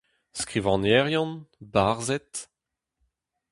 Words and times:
Skrivagnerien, 0.33 1.45
barzhed. 1.59 2.31